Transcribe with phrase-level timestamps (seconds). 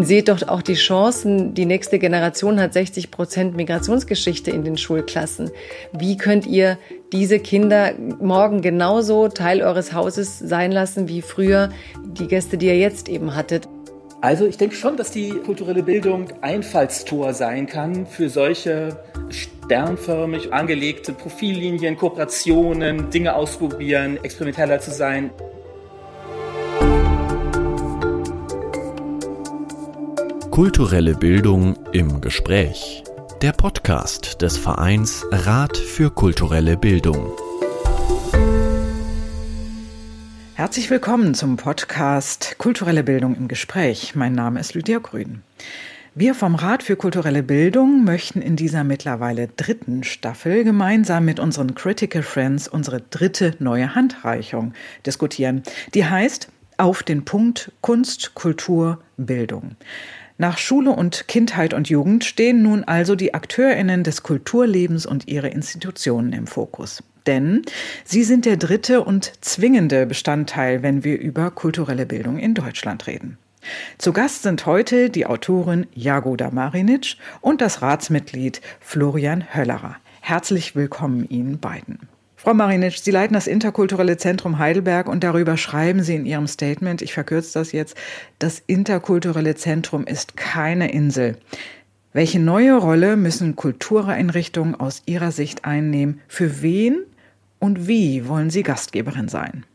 [0.00, 1.54] Seht doch auch die Chancen.
[1.54, 5.50] Die nächste Generation hat 60 Prozent Migrationsgeschichte in den Schulklassen.
[5.92, 6.78] Wie könnt ihr
[7.12, 11.70] diese Kinder morgen genauso Teil eures Hauses sein lassen wie früher
[12.04, 13.68] die Gäste, die ihr jetzt eben hattet?
[14.20, 18.96] Also ich denke schon, dass die kulturelle Bildung Einfallstor sein kann für solche
[19.30, 25.30] sternförmig angelegte Profillinien, Kooperationen, Dinge ausprobieren, experimenteller zu sein.
[30.58, 33.04] Kulturelle Bildung im Gespräch.
[33.42, 37.30] Der Podcast des Vereins Rat für kulturelle Bildung.
[40.54, 44.16] Herzlich willkommen zum Podcast Kulturelle Bildung im Gespräch.
[44.16, 45.44] Mein Name ist Lydia Grün.
[46.16, 51.76] Wir vom Rat für kulturelle Bildung möchten in dieser mittlerweile dritten Staffel gemeinsam mit unseren
[51.76, 54.72] Critical Friends unsere dritte neue Handreichung
[55.06, 55.62] diskutieren.
[55.94, 56.48] Die heißt
[56.78, 59.76] Auf den Punkt Kunst, Kultur, Bildung.
[60.40, 65.48] Nach Schule und Kindheit und Jugend stehen nun also die Akteurinnen des Kulturlebens und ihre
[65.48, 67.02] Institutionen im Fokus.
[67.26, 67.62] Denn
[68.04, 73.36] sie sind der dritte und zwingende Bestandteil, wenn wir über kulturelle Bildung in Deutschland reden.
[73.98, 79.96] Zu Gast sind heute die Autorin Jagoda Marinic und das Ratsmitglied Florian Höllerer.
[80.20, 81.98] Herzlich willkommen Ihnen beiden.
[82.40, 87.02] Frau Marinitsch, Sie leiten das Interkulturelle Zentrum Heidelberg und darüber schreiben Sie in Ihrem Statement,
[87.02, 87.96] ich verkürze das jetzt,
[88.38, 91.36] das Interkulturelle Zentrum ist keine Insel.
[92.12, 96.20] Welche neue Rolle müssen Kultureinrichtungen aus Ihrer Sicht einnehmen?
[96.28, 97.00] Für wen
[97.58, 99.66] und wie wollen Sie Gastgeberin sein?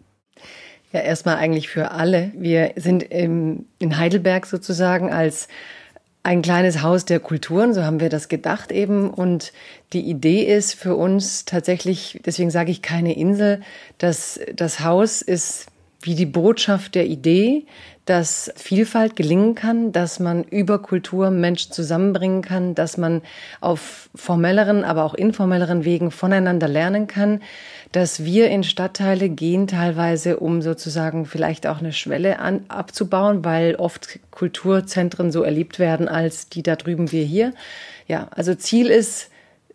[0.94, 2.32] Ja, erstmal eigentlich für alle.
[2.34, 5.50] Wir sind in Heidelberg sozusagen als
[6.24, 9.10] ein kleines Haus der Kulturen, so haben wir das gedacht eben.
[9.10, 9.52] Und
[9.92, 13.62] die Idee ist für uns tatsächlich, deswegen sage ich keine Insel,
[13.98, 15.68] dass das Haus ist
[16.02, 17.66] wie die Botschaft der Idee,
[18.06, 23.22] dass Vielfalt gelingen kann, dass man über Kultur Menschen zusammenbringen kann, dass man
[23.62, 27.42] auf formelleren, aber auch informelleren Wegen voneinander lernen kann,
[27.94, 33.76] dass wir in Stadtteile gehen teilweise, um sozusagen vielleicht auch eine Schwelle an, abzubauen, weil
[33.76, 37.54] oft Kulturzentren so erlebt werden als die da drüben wir hier.
[38.08, 39.30] Ja, also Ziel ist,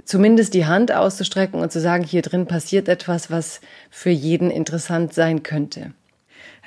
[0.05, 3.61] zumindest die Hand auszustrecken und zu sagen, hier drin passiert etwas, was
[3.91, 5.93] für jeden interessant sein könnte.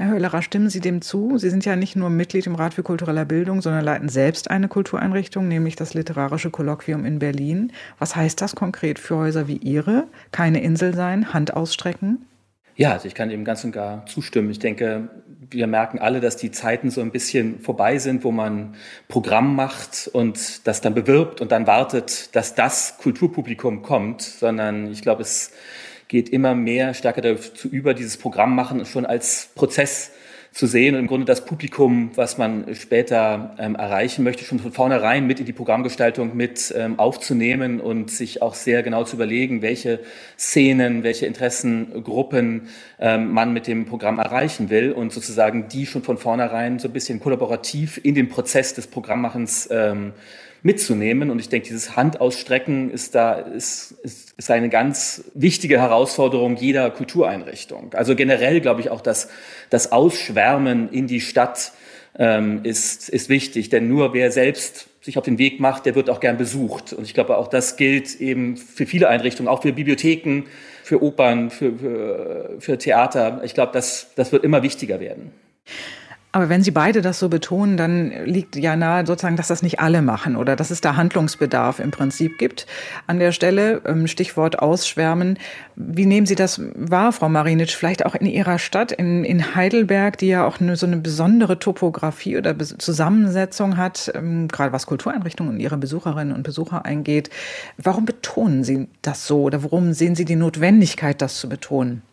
[0.01, 1.37] Herr Höhlerer, stimmen Sie dem zu?
[1.37, 4.67] Sie sind ja nicht nur Mitglied im Rat für kulturelle Bildung, sondern leiten selbst eine
[4.67, 7.71] Kultureinrichtung, nämlich das Literarische Kolloquium in Berlin.
[7.99, 10.07] Was heißt das konkret für Häuser wie Ihre?
[10.31, 12.25] Keine Insel sein, Hand ausstrecken?
[12.75, 14.49] Ja, also ich kann dem ganz und gar zustimmen.
[14.49, 15.09] Ich denke,
[15.51, 18.73] wir merken alle, dass die Zeiten so ein bisschen vorbei sind, wo man
[19.07, 25.03] Programm macht und das dann bewirbt und dann wartet, dass das Kulturpublikum kommt, sondern ich
[25.03, 25.51] glaube, es
[26.11, 30.11] geht immer mehr stärker dazu über, dieses Programm machen schon als Prozess
[30.51, 34.73] zu sehen und im Grunde das Publikum, was man später ähm, erreichen möchte, schon von
[34.73, 39.61] vornherein mit in die Programmgestaltung mit ähm, aufzunehmen und sich auch sehr genau zu überlegen,
[39.61, 40.01] welche
[40.37, 42.67] Szenen, welche Interessengruppen
[43.01, 46.93] ähm, man mit dem Programm erreichen will und sozusagen die schon von vornherein so ein
[46.93, 50.13] bisschen kollaborativ in den Prozess des Programmmachens ähm,
[50.61, 51.31] mitzunehmen.
[51.31, 56.91] Und ich denke, dieses Handausstrecken ist da, ist, ist, ist eine ganz wichtige Herausforderung jeder
[56.91, 57.93] Kultureinrichtung.
[57.95, 59.29] Also generell glaube ich auch, dass
[59.71, 61.71] das Ausschwärmen in die Stadt
[62.19, 66.11] ähm, ist, ist wichtig, denn nur wer selbst sich auf den Weg macht, der wird
[66.11, 66.93] auch gern besucht.
[66.93, 70.43] Und ich glaube, auch das gilt eben für viele Einrichtungen, auch für Bibliotheken,
[70.91, 73.39] für Opern, für, für, für Theater.
[73.45, 75.31] Ich glaube, das, das wird immer wichtiger werden.
[76.33, 79.81] Aber wenn Sie beide das so betonen, dann liegt ja nahe sozusagen, dass das nicht
[79.81, 82.67] alle machen oder dass es da Handlungsbedarf im Prinzip gibt
[83.05, 83.81] an der Stelle.
[83.85, 85.37] Ähm, Stichwort Ausschwärmen.
[85.75, 87.75] Wie nehmen Sie das wahr, Frau Marinitsch?
[87.75, 91.59] Vielleicht auch in Ihrer Stadt, in, in Heidelberg, die ja auch eine, so eine besondere
[91.59, 97.29] Topografie oder Zusammensetzung hat, ähm, gerade was Kultureinrichtungen und Ihre Besucherinnen und Besucher eingeht.
[97.77, 102.03] Warum betonen Sie das so oder warum sehen Sie die Notwendigkeit, das zu betonen?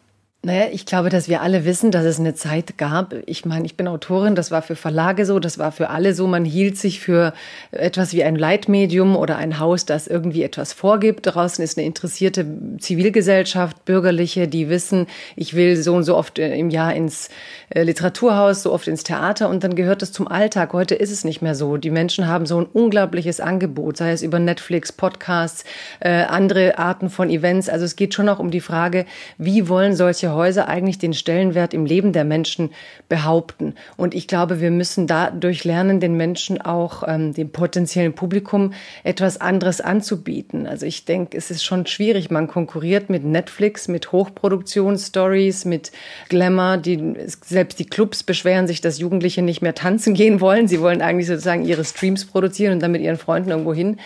[0.45, 3.13] Naja, ich glaube, dass wir alle wissen, dass es eine Zeit gab.
[3.27, 6.29] Ich meine, ich bin Autorin, das war für Verlage so, das war für alle so.
[6.29, 7.35] Man hielt sich für
[7.73, 11.27] etwas wie ein Leitmedium oder ein Haus, das irgendwie etwas vorgibt.
[11.27, 12.47] Draußen ist eine interessierte
[12.79, 17.31] Zivilgesellschaft, Bürgerliche, die wissen, ich will so und so oft äh, im Jahr ins
[17.71, 20.73] äh, Literaturhaus, so oft ins Theater und dann gehört es zum Alltag.
[20.73, 21.79] Heute ist es nicht mehr so.
[21.79, 25.65] Die Menschen haben so ein unglaubliches Angebot, sei es über Netflix, Podcasts,
[25.99, 27.69] äh, andere Arten von Events.
[27.69, 29.05] Also es geht schon auch um die Frage,
[29.37, 32.71] wie wollen solche solche Häuser eigentlich den Stellenwert im Leben der Menschen
[33.09, 33.75] behaupten.
[33.97, 38.73] Und ich glaube, wir müssen dadurch lernen, den Menschen auch ähm, dem potenziellen Publikum
[39.05, 40.67] etwas anderes anzubieten.
[40.67, 42.31] Also ich denke, es ist schon schwierig.
[42.31, 45.93] Man konkurriert mit Netflix, mit Hochproduktionsstories, mit
[46.29, 46.77] Glamour.
[46.79, 47.15] Die,
[47.45, 50.69] selbst die Clubs beschweren sich, dass Jugendliche nicht mehr tanzen gehen wollen.
[50.69, 53.99] Sie wollen eigentlich sozusagen ihre Streams produzieren und dann mit ihren Freunden irgendwo hin.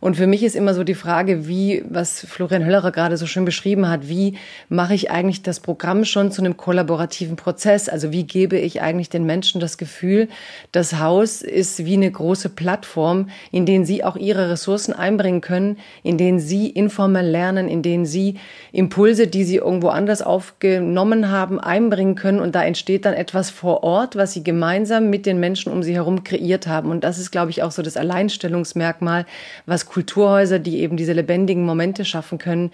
[0.00, 3.44] Und für mich ist immer so die Frage, wie, was Florian Höllerer gerade so schön
[3.44, 4.36] beschrieben hat, wie
[4.68, 7.88] mache ich eigentlich das Programm schon zu einem kollaborativen Prozess?
[7.88, 10.28] Also wie gebe ich eigentlich den Menschen das Gefühl,
[10.72, 15.78] das Haus ist wie eine große Plattform, in denen sie auch ihre Ressourcen einbringen können,
[16.02, 18.36] in denen sie informell lernen, in denen sie
[18.72, 22.40] Impulse, die sie irgendwo anders aufgenommen haben, einbringen können.
[22.40, 25.94] Und da entsteht dann etwas vor Ort, was sie gemeinsam mit den Menschen um sie
[25.94, 26.90] herum kreiert haben.
[26.90, 29.26] Und das ist, glaube ich, auch so das Alleinstellungsmerkmal,
[29.66, 32.70] was Kulturhäuser, die eben diese lebendigen Momente schaffen können,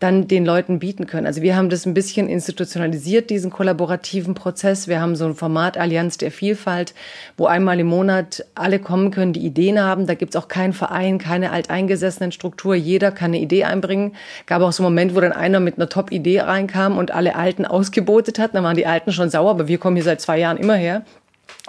[0.00, 1.26] dann den Leuten bieten können.
[1.26, 4.88] Also wir haben das ein bisschen institutionalisiert, diesen kollaborativen Prozess.
[4.88, 6.94] Wir haben so ein Format Allianz der Vielfalt,
[7.36, 10.06] wo einmal im Monat alle kommen können, die Ideen haben.
[10.06, 12.74] Da gibt's auch keinen Verein, keine alteingesessenen Struktur.
[12.74, 14.14] Jeder kann eine Idee einbringen.
[14.46, 17.64] Gab auch so einen Moment, wo dann einer mit einer Top-Idee reinkam und alle Alten
[17.64, 18.54] ausgebotet hat.
[18.54, 21.02] Dann waren die Alten schon sauer, aber wir kommen hier seit zwei Jahren immer her.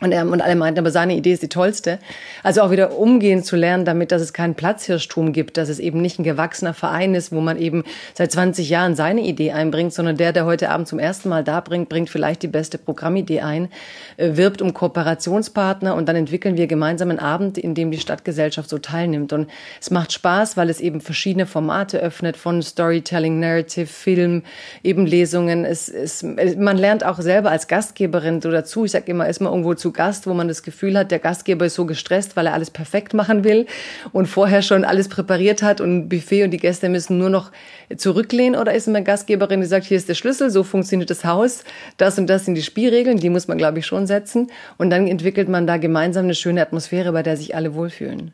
[0.02, 2.00] Und, er, und alle meinten, aber seine Idee ist die tollste.
[2.44, 6.02] Also auch wieder umgehen zu lernen damit, dass es keinen Platzhirschtum gibt, dass es eben
[6.02, 10.18] nicht ein gewachsener Verein ist, wo man eben seit 20 Jahren seine Idee einbringt, sondern
[10.18, 13.70] der, der heute Abend zum ersten Mal da bringt, bringt vielleicht die beste Programmidee ein,
[14.18, 18.70] äh, wirbt um Kooperationspartner und dann entwickeln wir gemeinsam einen Abend, in dem die Stadtgesellschaft
[18.70, 19.32] so teilnimmt.
[19.32, 19.50] Und
[19.80, 24.44] es macht Spaß, weil es eben verschiedene Formate öffnet, von Storytelling, Narrative, Film,
[24.84, 25.64] eben Lesungen.
[25.64, 28.84] Es, es, man lernt auch selber als Gastgeberin so dazu.
[28.84, 31.68] Ich sage immer, ist man irgendwo zu Gast, wo man das Gefühl hat, der Gastgeber
[31.68, 33.68] ist so gestresst, weil er alles perfekt machen will
[34.14, 37.52] und vorher schon alles präpariert hat und Buffet und die Gäste müssen nur noch
[37.96, 38.60] zurücklehnen?
[38.60, 41.64] Oder ist eine Gastgeberin, die sagt, hier ist der Schlüssel, so funktioniert das Haus,
[41.98, 44.48] das und das sind die Spielregeln, die muss man, glaube ich, schon setzen.
[44.80, 48.32] Und dann entwickelt man da gemeinsam eine schöne Atmosphäre, bei der sich alle wohlfühlen.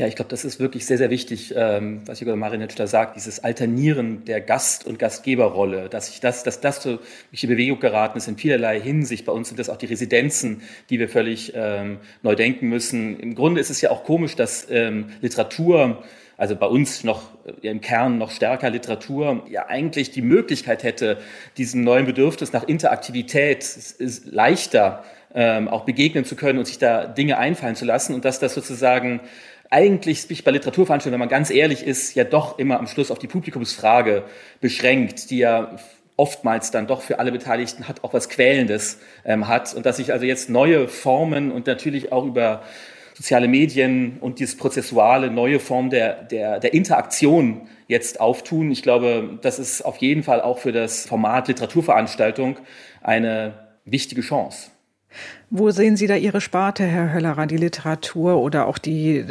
[0.00, 3.16] Ja, ich glaube, das ist wirklich sehr, sehr wichtig, ähm, was Igor Marinitsch da sagt,
[3.16, 7.80] dieses Alternieren der Gast- und Gastgeberrolle, dass ich das, dass das so durch die Bewegung
[7.80, 9.26] geraten ist in vielerlei Hinsicht.
[9.26, 13.20] Bei uns sind das auch die Residenzen, die wir völlig ähm, neu denken müssen.
[13.20, 16.02] Im Grunde ist es ja auch komisch, dass ähm, Literatur
[16.38, 21.18] also bei uns noch äh, im Kern noch stärker Literatur, ja eigentlich die Möglichkeit hätte,
[21.58, 23.66] diesem neuen Bedürfnis nach Interaktivität
[24.24, 25.04] leichter
[25.34, 28.54] ähm, auch begegnen zu können und sich da Dinge einfallen zu lassen und dass das
[28.54, 29.20] sozusagen
[29.70, 33.20] eigentlich sich bei Literaturveranstaltungen, wenn man ganz ehrlich ist, ja doch immer am Schluss auf
[33.20, 34.24] die Publikumsfrage
[34.60, 35.76] beschränkt, die ja
[36.16, 40.12] oftmals dann doch für alle Beteiligten hat auch was Quälendes ähm, hat und dass sich
[40.12, 42.62] also jetzt neue Formen und natürlich auch über
[43.14, 48.70] soziale Medien und dieses prozessuale neue Form der, der, der Interaktion jetzt auftun.
[48.70, 52.58] Ich glaube, das ist auf jeden Fall auch für das Format Literaturveranstaltung
[53.02, 54.70] eine wichtige Chance.
[55.50, 59.24] Wo sehen Sie da Ihre Sparte, Herr Höllerer, die Literatur oder auch die,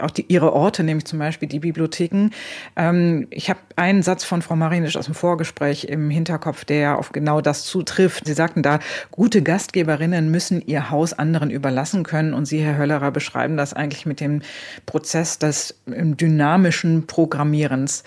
[0.00, 2.30] auch die Ihre Orte, nämlich zum Beispiel die Bibliotheken?
[2.76, 7.12] Ähm, ich habe einen Satz von Frau Marinisch aus dem Vorgespräch im Hinterkopf, der auf
[7.12, 8.26] genau das zutrifft.
[8.26, 8.78] Sie sagten da,
[9.10, 12.32] gute Gastgeberinnen müssen ihr Haus anderen überlassen können.
[12.32, 14.40] Und Sie, Herr Höllerer, beschreiben das eigentlich mit dem
[14.86, 18.02] Prozess des dynamischen Programmierens.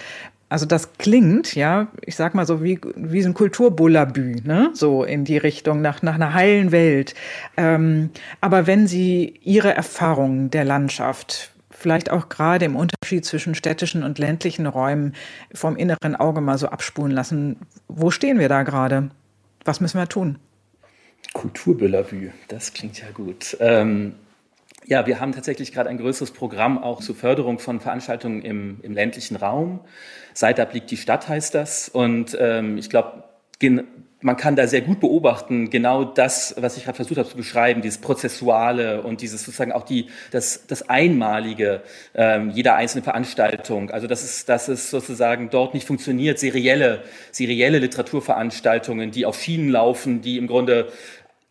[0.50, 4.72] Also das klingt, ja, ich sag mal so wie, wie so ein Kulturbullabü, ne?
[4.74, 7.14] so in die Richtung, nach, nach einer heilen Welt.
[7.56, 8.10] Ähm,
[8.42, 14.18] aber wenn Sie Ihre Erfahrungen der Landschaft, vielleicht auch gerade im Unterschied zwischen städtischen und
[14.18, 15.14] ländlichen Räumen
[15.54, 17.58] vom inneren Auge mal so abspulen lassen,
[17.88, 19.12] wo stehen wir da gerade?
[19.66, 20.40] Was müssen wir tun?
[21.34, 23.56] Kulturbüllabü, das klingt ja gut.
[23.60, 24.16] Ähm
[24.86, 28.94] ja, wir haben tatsächlich gerade ein größeres Programm auch zur Förderung von Veranstaltungen im, im
[28.94, 29.82] ländlichen Raum.
[30.34, 31.90] Seitab liegt die Stadt heißt das.
[31.90, 33.24] Und ähm, ich glaube,
[34.22, 37.82] man kann da sehr gut beobachten, genau das, was ich gerade versucht habe zu beschreiben,
[37.82, 41.82] dieses Prozessuale und dieses sozusagen auch die, das, das Einmalige
[42.16, 43.92] ähm, jeder einzelnen Veranstaltung.
[43.92, 49.70] Also dass es, dass es sozusagen dort nicht funktioniert, serielle, serielle Literaturveranstaltungen, die auf Schienen
[49.70, 50.92] laufen, die im Grunde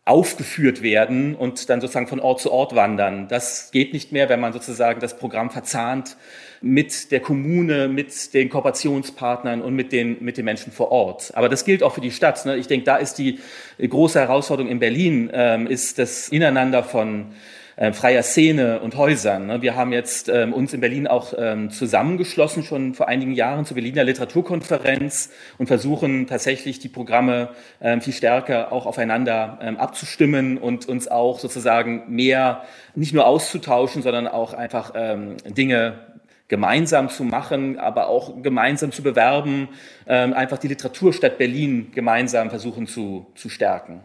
[0.09, 3.27] aufgeführt werden und dann sozusagen von Ort zu Ort wandern.
[3.27, 6.17] Das geht nicht mehr, wenn man sozusagen das Programm verzahnt
[6.61, 11.31] mit der Kommune, mit den Kooperationspartnern und mit den, mit den Menschen vor Ort.
[11.35, 12.43] Aber das gilt auch für die Stadt.
[12.47, 12.57] Ne?
[12.57, 13.39] Ich denke, da ist die
[13.79, 17.27] große Herausforderung in Berlin, ähm, ist das Ineinander von
[17.79, 19.47] äh, freier Szene und Häusern.
[19.47, 19.61] Ne?
[19.61, 23.75] Wir haben jetzt ähm, uns in Berlin auch ähm, zusammengeschlossen, schon vor einigen Jahren zur
[23.75, 30.89] Berliner Literaturkonferenz und versuchen tatsächlich die Programme ähm, viel stärker auch aufeinander ähm, abzustimmen und
[30.89, 32.63] uns auch sozusagen mehr
[32.95, 35.99] nicht nur auszutauschen, sondern auch einfach ähm, Dinge
[36.49, 39.69] gemeinsam zu machen, aber auch gemeinsam zu bewerben,
[40.05, 44.03] ähm, einfach die Literaturstadt Berlin gemeinsam versuchen zu, zu stärken.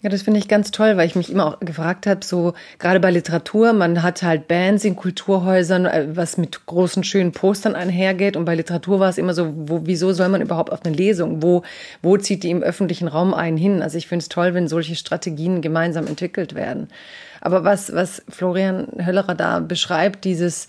[0.00, 3.00] Ja, das finde ich ganz toll, weil ich mich immer auch gefragt habe, so gerade
[3.00, 8.36] bei Literatur, man hat halt Bands in Kulturhäusern, äh, was mit großen, schönen Postern einhergeht.
[8.36, 11.42] Und bei Literatur war es immer so, wo, wieso soll man überhaupt auf eine Lesung?
[11.42, 11.64] Wo,
[12.00, 13.82] wo zieht die im öffentlichen Raum einen hin?
[13.82, 16.86] Also ich finde es toll, wenn solche Strategien gemeinsam entwickelt werden.
[17.40, 20.68] Aber was, was Florian Höllerer da beschreibt, dieses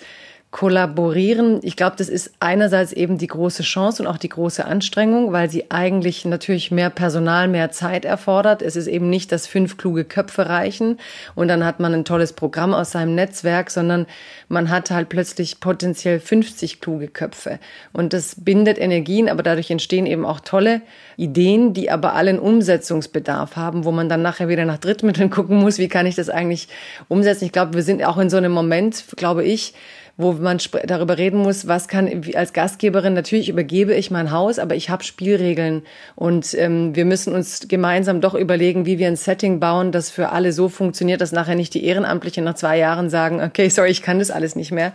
[0.52, 1.60] kollaborieren.
[1.62, 5.48] Ich glaube, das ist einerseits eben die große Chance und auch die große Anstrengung, weil
[5.48, 8.64] sie eigentlich natürlich mehr Personal, mehr Zeit erfordert.
[8.64, 10.98] Es ist eben nicht, dass fünf kluge Köpfe reichen
[11.36, 14.08] und dann hat man ein tolles Programm aus seinem Netzwerk, sondern
[14.48, 17.60] man hat halt plötzlich potenziell 50 kluge Köpfe.
[17.94, 20.82] Und das bindet Energien, aber dadurch entstehen eben auch tolle
[21.16, 25.78] Ideen, die aber allen Umsetzungsbedarf haben, wo man dann nachher wieder nach Drittmitteln gucken muss,
[25.78, 26.70] wie kann ich das eigentlich
[27.08, 27.46] umsetzen.
[27.46, 29.76] Ich glaube, wir sind auch in so einem Moment, glaube ich,
[30.20, 34.76] wo man darüber reden muss, was kann als Gastgeberin, natürlich übergebe ich mein Haus, aber
[34.76, 35.84] ich habe Spielregeln.
[36.18, 40.30] Und ähm, wir müssen uns gemeinsam doch überlegen, wie wir ein Setting bauen, das für
[40.30, 44.02] alle so funktioniert, dass nachher nicht die Ehrenamtlichen nach zwei Jahren sagen, okay, sorry, ich
[44.02, 44.92] kann das alles nicht mehr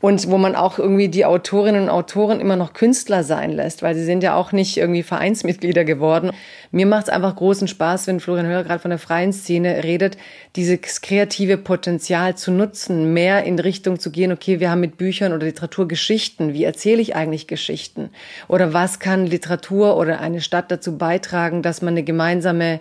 [0.00, 3.94] und wo man auch irgendwie die Autorinnen und Autoren immer noch Künstler sein lässt, weil
[3.94, 6.30] sie sind ja auch nicht irgendwie Vereinsmitglieder geworden.
[6.70, 10.16] Mir macht es einfach großen Spaß, wenn Florian Hörer gerade von der freien Szene redet,
[10.56, 15.34] dieses kreative Potenzial zu nutzen, mehr in Richtung zu gehen, okay, wir haben mit Büchern
[15.34, 18.10] oder Literatur Geschichten, wie erzähle ich eigentlich Geschichten?
[18.48, 22.80] Oder was kann Literatur oder eine Stadt dazu beitragen, dass man eine gemeinsame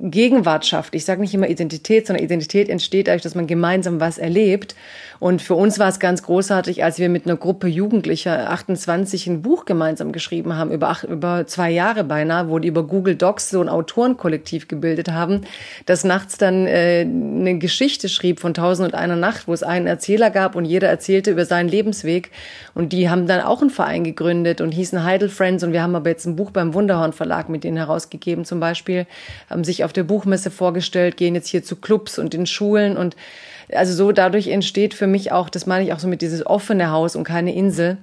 [0.00, 0.94] Gegenwart schafft.
[0.94, 4.74] Ich sage nicht immer Identität, sondern Identität entsteht dadurch, dass man gemeinsam was erlebt.
[5.20, 9.42] Und für uns war es ganz großartig, als wir mit einer Gruppe Jugendlicher 28 ein
[9.42, 13.50] Buch gemeinsam geschrieben haben, über, acht, über zwei Jahre beinahe, wo die über Google Docs
[13.50, 15.42] so ein Autorenkollektiv gebildet haben,
[15.86, 19.86] das nachts dann äh, eine Geschichte schrieb von Tausend und einer Nacht, wo es einen
[19.86, 22.30] Erzähler gab und jeder erzählte über seinen Lebensweg.
[22.74, 25.62] Und die haben dann auch einen Verein gegründet und hießen Heidel Friends.
[25.62, 29.06] Und wir haben aber jetzt ein Buch beim Wunderhorn Verlag mit denen herausgegeben zum Beispiel,
[29.48, 33.16] haben sich auf der Buchmesse vorgestellt, gehen jetzt hier zu Clubs und in Schulen und
[33.72, 36.90] also so dadurch entsteht für mich auch, das meine ich auch so mit dieses offene
[36.90, 37.98] Haus und keine Insel,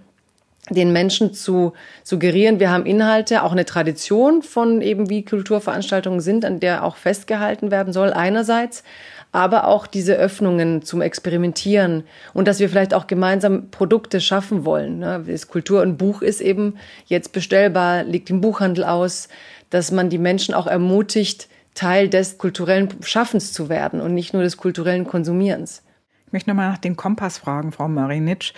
[0.70, 1.74] den Menschen zu
[2.04, 6.96] suggerieren, wir haben Inhalte, auch eine Tradition von eben wie Kulturveranstaltungen sind, an der auch
[6.96, 8.84] festgehalten werden soll einerseits,
[9.32, 15.02] aber auch diese Öffnungen zum Experimentieren und dass wir vielleicht auch gemeinsam Produkte schaffen wollen.
[15.02, 19.30] Das Kultur und Buch ist eben jetzt bestellbar, liegt im Buchhandel aus,
[19.70, 24.44] dass man die Menschen auch ermutigt, Teil des kulturellen Schaffens zu werden und nicht nur
[24.44, 25.84] des kulturellen Konsumierens.
[26.26, 28.54] Ich möchte nochmal nach dem Kompass fragen, Frau Marinitsch.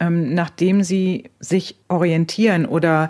[0.00, 3.08] Ähm, nachdem Sie sich orientieren oder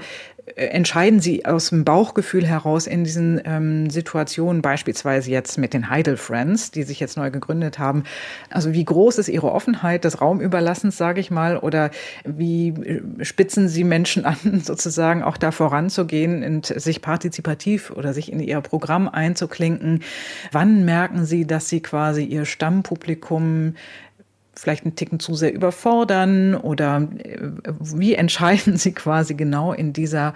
[0.57, 6.17] entscheiden Sie aus dem Bauchgefühl heraus in diesen ähm, Situationen, beispielsweise jetzt mit den Heidel
[6.17, 8.05] Friends, die sich jetzt neu gegründet haben.
[8.51, 11.91] Also wie groß ist Ihre Offenheit des Raumüberlassens, sage ich mal, oder
[12.25, 18.31] wie äh, spitzen Sie Menschen an, sozusagen auch da voranzugehen und sich partizipativ oder sich
[18.31, 20.03] in Ihr Programm einzuklinken?
[20.53, 23.75] Wann merken Sie, dass Sie quasi Ihr Stammpublikum
[24.57, 27.39] vielleicht einen Ticken zu sehr überfordern oder äh,
[27.81, 30.35] wie entscheiden Sie quasi genau in dieser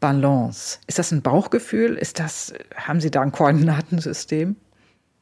[0.00, 0.78] Balance?
[0.86, 1.94] Ist das ein Bauchgefühl?
[1.94, 4.56] Ist das, haben Sie da ein Koordinatensystem?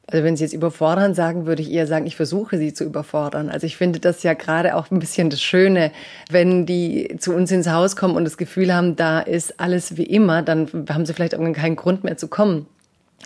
[0.09, 3.49] Also wenn Sie jetzt überfordern sagen, würde ich eher sagen, ich versuche Sie zu überfordern.
[3.49, 5.91] Also ich finde das ja gerade auch ein bisschen das Schöne,
[6.29, 10.05] wenn die zu uns ins Haus kommen und das Gefühl haben, da ist alles wie
[10.05, 12.67] immer, dann haben sie vielleicht irgendwann keinen Grund mehr zu kommen.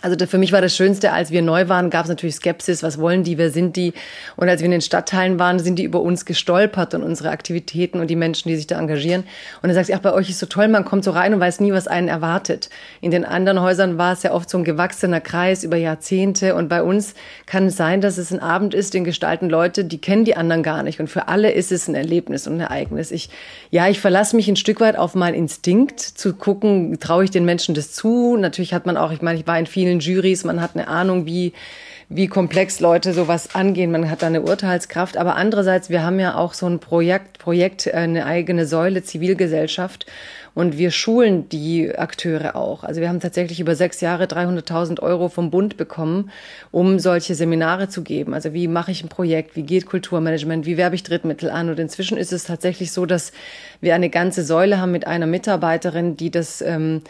[0.02, 2.98] Also für mich war das Schönste, als wir neu waren, gab es natürlich Skepsis, was
[2.98, 3.92] wollen die, wer sind die?
[4.36, 8.00] Und als wir in den Stadtteilen waren, sind die über uns gestolpert und unsere Aktivitäten
[8.00, 9.22] und die Menschen, die sich da engagieren.
[9.62, 11.38] Und dann sagst du, ach, bei euch ist so toll, man kommt so rein und
[11.40, 12.68] weiß nie, was einen erwartet.
[13.00, 16.56] In den anderen Häusern war es ja oft so ein gewachsener Kreis über Jahrzehnte.
[16.56, 17.14] Und bei uns
[17.46, 20.64] kann es sein, dass es ein Abend ist, den gestalten Leute, die kennen die anderen
[20.64, 20.98] gar nicht.
[20.98, 23.12] Und für alle ist es ein Erlebnis und ein Ereignis.
[23.12, 23.30] Ich,
[23.70, 27.44] ja, ich verlasse mich ein Stück weit auf meinen Instinkt zu gucken, traue ich den
[27.44, 28.36] Menschen das zu?
[28.36, 30.88] Natürlich hat man auch, ich meine, ich war in vielen vielen Jurys, man hat eine
[30.88, 31.52] Ahnung, wie,
[32.08, 35.16] wie komplex Leute sowas angehen, man hat da eine Urteilskraft.
[35.16, 40.06] Aber andererseits, wir haben ja auch so ein Projekt, Projekt, äh, eine eigene Säule Zivilgesellschaft.
[40.54, 42.84] Und wir schulen die Akteure auch.
[42.84, 46.30] Also wir haben tatsächlich über sechs Jahre 300.000 Euro vom Bund bekommen,
[46.70, 48.34] um solche Seminare zu geben.
[48.34, 49.56] Also wie mache ich ein Projekt?
[49.56, 50.66] Wie geht Kulturmanagement?
[50.66, 51.70] Wie werbe ich Drittmittel an?
[51.70, 53.32] Und inzwischen ist es tatsächlich so, dass
[53.80, 57.00] wir eine ganze Säule haben mit einer Mitarbeiterin, die das ähm,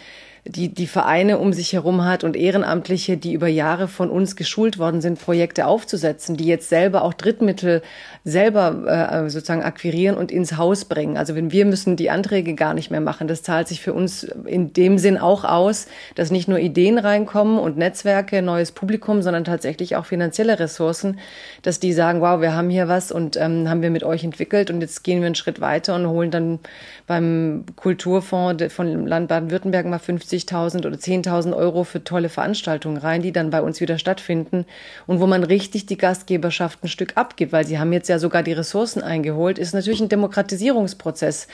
[0.45, 4.77] die, die Vereine um sich herum hat und Ehrenamtliche, die über Jahre von uns geschult
[4.77, 7.81] worden sind, Projekte aufzusetzen, die jetzt selber auch Drittmittel
[8.25, 11.17] selber äh, sozusagen akquirieren und ins Haus bringen.
[11.17, 13.29] Also wenn wir müssen die Anträge gar nicht mehr machen.
[13.29, 17.59] Das zahlt sich für uns in dem Sinn auch aus, dass nicht nur Ideen reinkommen
[17.59, 21.21] und Netzwerke, neues Publikum, sondern tatsächlich auch finanzielle Ressourcen,
[21.63, 24.71] dass die sagen, wow, wir haben hier was und ähm, haben wir mit euch entwickelt
[24.71, 26.59] und jetzt gehen wir einen Schritt weiter und holen dann
[27.07, 30.01] beim Kulturfonds von Land Baden-Württemberg mal
[30.33, 34.65] 50.000 oder 10.000 Euro für tolle Veranstaltungen rein, die dann bei uns wieder stattfinden
[35.07, 38.43] und wo man richtig die Gastgeberschaft ein Stück abgibt, weil sie haben jetzt ja sogar
[38.43, 41.49] die Ressourcen eingeholt, ist natürlich ein Demokratisierungsprozess.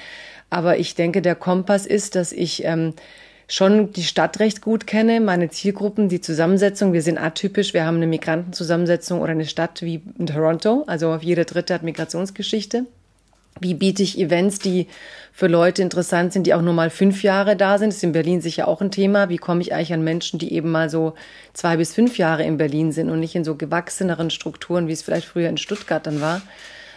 [0.50, 2.94] Aber ich denke, der Kompass ist, dass ich ähm,
[3.48, 6.92] schon die Stadt recht gut kenne, meine Zielgruppen, die Zusammensetzung.
[6.92, 7.74] Wir sind atypisch.
[7.74, 10.84] Wir haben eine Migrantenzusammensetzung oder eine Stadt wie in Toronto.
[10.86, 12.86] Also jeder Dritte hat Migrationsgeschichte.
[13.60, 14.86] Wie biete ich Events, die
[15.32, 17.90] für Leute interessant sind, die auch nur mal fünf Jahre da sind?
[17.90, 19.28] Das ist in Berlin sicher auch ein Thema.
[19.28, 21.14] Wie komme ich eigentlich an Menschen, die eben mal so
[21.52, 25.02] zwei bis fünf Jahre in Berlin sind und nicht in so gewachseneren Strukturen, wie es
[25.02, 26.42] vielleicht früher in Stuttgart dann war?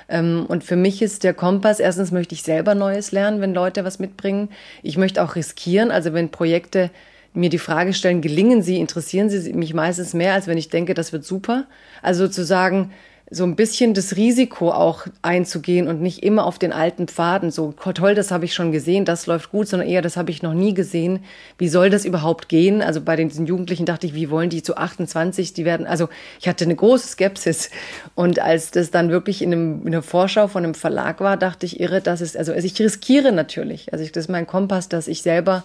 [0.10, 3.84] Ähm, und für mich ist der Kompass, erstens möchte ich selber Neues lernen, wenn Leute
[3.84, 4.50] was mitbringen.
[4.84, 6.92] Ich möchte auch riskieren, also wenn Projekte
[7.34, 10.94] mir die Frage stellen, gelingen sie, interessieren sie mich meistens mehr, als wenn ich denke,
[10.94, 11.66] das wird super.
[12.02, 12.92] Also sozusagen,
[13.34, 17.72] so ein bisschen das Risiko auch einzugehen und nicht immer auf den alten Pfaden, so
[17.72, 20.54] toll, das habe ich schon gesehen, das läuft gut, sondern eher, das habe ich noch
[20.54, 21.24] nie gesehen.
[21.58, 22.82] Wie soll das überhaupt gehen?
[22.82, 26.10] Also bei den Jugendlichen dachte ich, wie wollen die zu 28, die werden, also
[26.42, 27.70] ich hatte eine große Skepsis.
[28.16, 31.66] Und als das dann wirklich in, einem, in einer Vorschau von einem Verlag war, dachte
[31.66, 33.94] ich, irre, das ist, also ich riskiere natürlich.
[33.94, 35.64] Also ich, das ist mein Kompass, dass ich selber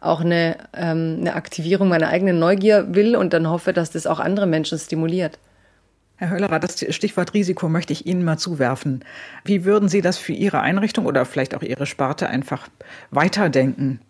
[0.00, 4.20] auch eine, ähm, eine Aktivierung meiner eigenen Neugier will und dann hoffe, dass das auch
[4.20, 5.38] andere Menschen stimuliert.
[6.18, 9.04] Herr Höllerer, das Stichwort Risiko möchte ich Ihnen mal zuwerfen.
[9.44, 12.68] Wie würden Sie das für Ihre Einrichtung oder vielleicht auch Ihre Sparte einfach
[13.10, 14.00] weiterdenken?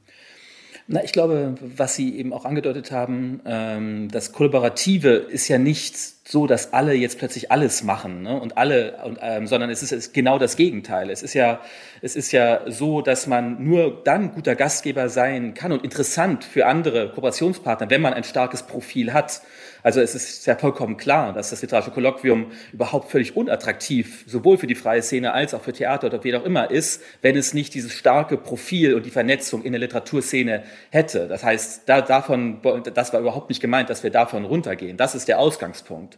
[0.86, 6.15] Na, ich glaube, was Sie eben auch angedeutet haben, ähm, das Kollaborative ist ja nicht
[6.28, 8.40] so, dass alle jetzt plötzlich alles machen ne?
[8.40, 11.08] und alle, und, ähm, sondern es ist, ist genau das Gegenteil.
[11.08, 11.60] Es ist ja,
[12.02, 16.66] es ist ja so, dass man nur dann guter Gastgeber sein kann und interessant für
[16.66, 19.40] andere Kooperationspartner, wenn man ein starkes Profil hat.
[19.84, 24.66] Also es ist ja vollkommen klar, dass das literarische Kolloquium überhaupt völlig unattraktiv sowohl für
[24.66, 27.72] die freie Szene als auch für Theater oder wie auch immer ist, wenn es nicht
[27.72, 31.28] dieses starke Profil und die Vernetzung in der Literaturszene hätte.
[31.28, 32.60] Das heißt, da, davon,
[32.94, 34.96] das war überhaupt nicht gemeint, dass wir davon runtergehen.
[34.96, 36.15] Das ist der Ausgangspunkt.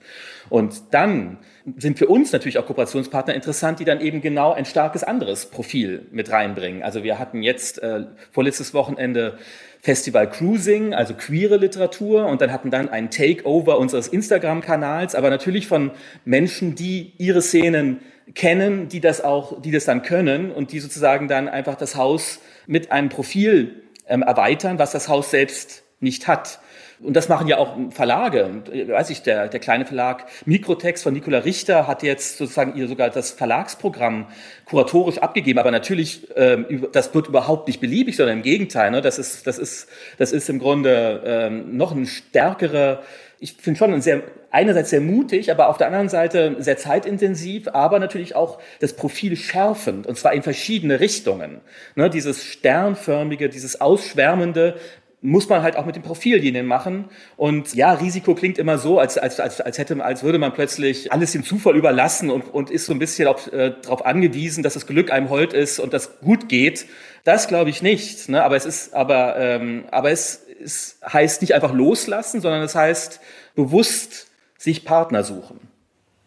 [0.48, 1.38] Und dann
[1.76, 6.06] sind für uns natürlich auch Kooperationspartner interessant, die dann eben genau ein starkes anderes Profil
[6.10, 6.82] mit reinbringen.
[6.82, 9.38] Also wir hatten jetzt äh, vorletztes Wochenende
[9.80, 15.68] Festival Cruising, also queere Literatur und dann hatten dann ein Takeover unseres Instagram-Kanals, aber natürlich
[15.68, 15.92] von
[16.24, 18.00] Menschen, die ihre Szenen
[18.34, 22.40] kennen, die das auch, die das dann können und die sozusagen dann einfach das Haus
[22.66, 26.60] mit einem Profil ähm, erweitern, was das Haus selbst nicht hat.
[27.00, 28.62] Und das machen ja auch Verlage.
[28.88, 33.10] Weiß ich, der, der kleine Verlag Mikrotext von Nicola Richter hat jetzt sozusagen ihr sogar
[33.10, 34.26] das Verlagsprogramm
[34.64, 35.58] kuratorisch abgegeben.
[35.60, 38.90] Aber natürlich, ähm, das wird überhaupt nicht beliebig, sondern im Gegenteil.
[38.90, 39.00] Ne?
[39.00, 43.00] Das, ist, das, ist, das ist im Grunde ähm, noch ein stärkere
[43.40, 48.00] ich finde schon sehr, einerseits sehr mutig, aber auf der anderen Seite sehr zeitintensiv, aber
[48.00, 51.60] natürlich auch das Profil schärfend, und zwar in verschiedene Richtungen.
[51.94, 54.74] Ne, dieses sternförmige, dieses ausschwärmende,
[55.20, 57.06] muss man halt auch mit den Profillinien machen.
[57.36, 61.12] Und ja, Risiko klingt immer so, als, als, als, als, hätte, als würde man plötzlich
[61.12, 64.74] alles dem Zufall überlassen und, und ist so ein bisschen auf, äh, darauf angewiesen, dass
[64.74, 66.86] das Glück einem hold ist und das gut geht.
[67.24, 68.28] Das glaube ich nicht.
[68.28, 68.42] Ne?
[68.44, 73.20] Aber es ist, aber, ähm, aber es, es heißt nicht einfach loslassen, sondern es heißt
[73.56, 75.58] bewusst sich Partner suchen.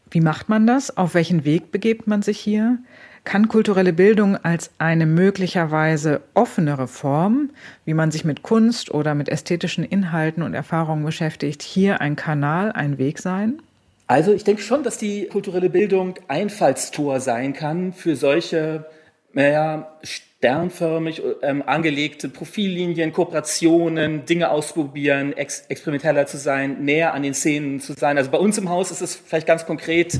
[0.10, 0.98] Wie macht man das?
[0.98, 2.80] Auf welchen Weg begebt man sich hier?
[3.24, 7.52] Kann kulturelle Bildung als eine möglicherweise offenere Form,
[7.86, 12.72] wie man sich mit Kunst oder mit ästhetischen Inhalten und Erfahrungen beschäftigt, hier ein Kanal,
[12.72, 13.62] ein Weg sein?
[14.08, 18.86] Also ich denke schon, dass die kulturelle Bildung Einfallstor sein kann für solche
[19.34, 19.98] naja,
[20.42, 27.80] sternförmig ähm, angelegte Profillinien, Kooperationen, Dinge ausprobieren, ex experimenteller zu sein, näher an den Szenen
[27.80, 28.18] zu sein.
[28.18, 30.20] Also bei uns im Haus ist es vielleicht ganz konkret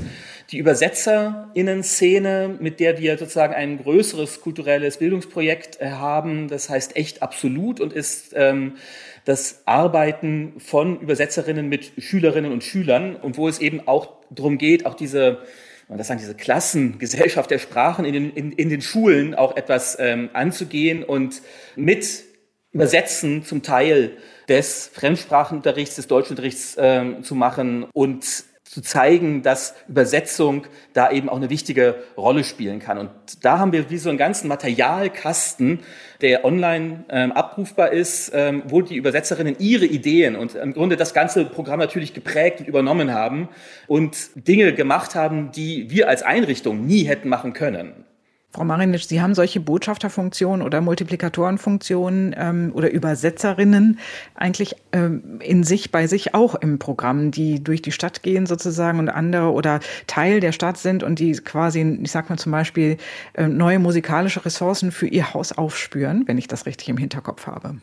[0.52, 6.46] die Übersetzerinnen-Szene, mit der wir sozusagen ein größeres kulturelles Bildungsprojekt äh, haben.
[6.46, 8.76] Das heißt echt absolut und ist ähm,
[9.24, 14.86] das Arbeiten von Übersetzerinnen mit Schülerinnen und Schülern und wo es eben auch darum geht,
[14.86, 15.38] auch diese
[15.88, 19.96] man das sagen, diese Klassengesellschaft der Sprachen in den, in, in den Schulen auch etwas
[20.00, 21.42] ähm, anzugehen und
[21.76, 22.24] mit
[22.72, 24.16] Übersetzen zum Teil
[24.48, 31.36] des Fremdsprachenunterrichts, des Deutschunterrichts ähm, zu machen und zu zeigen, dass Übersetzung da eben auch
[31.36, 32.96] eine wichtige Rolle spielen kann.
[32.96, 33.10] Und
[33.42, 35.80] da haben wir wie so einen ganzen Materialkasten,
[36.22, 41.12] der online ähm, abrufbar ist, ähm, wo die Übersetzerinnen ihre Ideen und im Grunde das
[41.12, 43.50] ganze Programm natürlich geprägt und übernommen haben
[43.88, 48.06] und Dinge gemacht haben, die wir als Einrichtung nie hätten machen können.
[48.52, 53.98] Frau Marinitsch, Sie haben solche Botschafterfunktionen oder Multiplikatorenfunktionen ähm, oder Übersetzerinnen
[54.34, 58.98] eigentlich ähm, in sich bei sich auch im Programm, die durch die Stadt gehen sozusagen
[58.98, 62.98] und andere oder Teil der Stadt sind und die quasi, ich sag mal zum Beispiel,
[63.32, 67.76] äh, neue musikalische Ressourcen für ihr Haus aufspüren, wenn ich das richtig im Hinterkopf habe.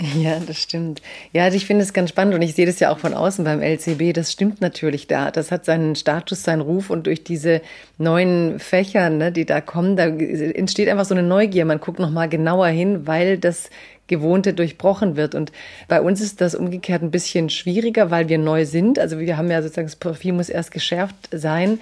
[0.20, 1.02] Ja, das stimmt.
[1.32, 3.44] Ja, also ich finde es ganz spannend und ich sehe das ja auch von außen
[3.44, 4.14] beim LCB.
[4.14, 5.30] Das stimmt natürlich da.
[5.30, 7.60] Das hat seinen Status, seinen Ruf und durch diese
[7.98, 11.64] neuen Fächer, ne, die da kommen, da entsteht einfach so eine Neugier.
[11.64, 13.70] Man guckt noch mal genauer hin, weil das
[14.06, 15.34] Gewohnte durchbrochen wird.
[15.34, 15.52] Und
[15.86, 18.98] bei uns ist das umgekehrt ein bisschen schwieriger, weil wir neu sind.
[18.98, 21.78] Also wir haben ja sozusagen, das Profil muss erst geschärft sein.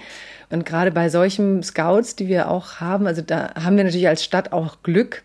[0.51, 4.23] Und gerade bei solchen Scouts, die wir auch haben, also da haben wir natürlich als
[4.23, 5.23] Stadt auch Glück,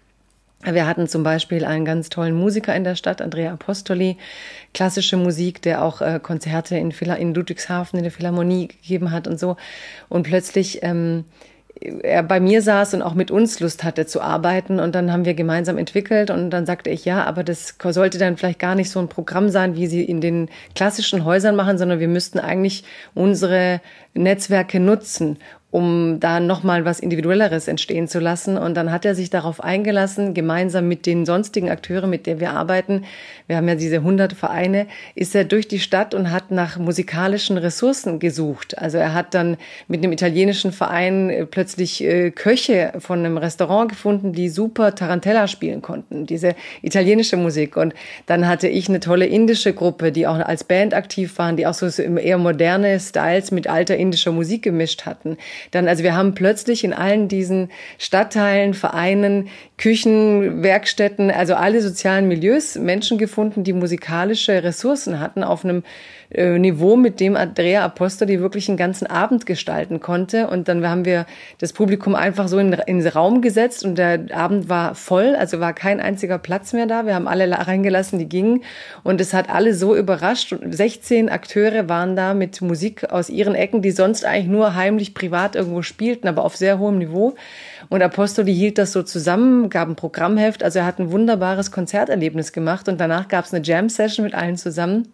[0.73, 4.17] wir hatten zum Beispiel einen ganz tollen Musiker in der Stadt, Andrea Apostoli,
[4.73, 9.39] klassische Musik, der auch äh, Konzerte in, in Ludwigshafen in der Philharmonie gegeben hat und
[9.39, 9.57] so.
[10.09, 11.25] Und plötzlich ähm,
[12.03, 14.79] er bei mir saß und auch mit uns Lust hatte zu arbeiten.
[14.81, 16.31] Und dann haben wir gemeinsam entwickelt.
[16.31, 19.49] Und dann sagte ich, ja, aber das sollte dann vielleicht gar nicht so ein Programm
[19.49, 23.81] sein, wie sie in den klassischen Häusern machen, sondern wir müssten eigentlich unsere
[24.15, 25.39] Netzwerke nutzen
[25.75, 28.57] um da nochmal was Individuelleres entstehen zu lassen.
[28.57, 32.53] Und dann hat er sich darauf eingelassen, gemeinsam mit den sonstigen Akteuren, mit denen wir
[32.53, 33.03] arbeiten,
[33.49, 37.59] wir haben ja diese hundert Vereine, ist er durch die Stadt und hat nach musikalischen
[37.59, 38.79] Ressourcen gesucht.
[38.79, 39.57] Also er hat dann
[39.89, 45.49] mit einem italienischen Verein äh, plötzlich äh, Köche von einem Restaurant gefunden, die super Tarantella
[45.49, 47.77] spielen konnten, diese italienische Musik.
[47.77, 47.95] Und
[48.27, 51.75] dann hatte ich eine tolle indische Gruppe, die auch als Band aktiv waren, die auch
[51.75, 55.37] so eher moderne Styles mit alter indischer Musik gemischt hatten.
[55.71, 62.29] Dann, also wir haben plötzlich in allen diesen Stadtteilen, Vereinen, Küchen, Werkstätten, also alle sozialen
[62.29, 65.83] Milieus Menschen gefunden, die musikalische Ressourcen hatten auf einem
[66.35, 70.49] äh, Niveau, mit dem Andrea Apostoli wirklich einen ganzen Abend gestalten konnte.
[70.49, 71.27] Und dann haben wir
[71.59, 75.61] das Publikum einfach so in, in den Raum gesetzt und der Abend war voll, also
[75.61, 77.07] war kein einziger Platz mehr da.
[77.07, 78.63] Wir haben alle reingelassen, die gingen.
[79.03, 80.53] Und es hat alle so überrascht.
[80.53, 85.15] Und 16 Akteure waren da mit Musik aus ihren Ecken, die sonst eigentlich nur heimlich
[85.15, 87.35] privat irgendwo spielten, aber auf sehr hohem Niveau.
[87.89, 90.63] Und Apostoli hielt das so zusammen, gab ein Programmheft.
[90.63, 94.57] Also er hat ein wunderbares Konzerterlebnis gemacht und danach gab es eine Jam-Session mit allen
[94.57, 95.09] zusammen.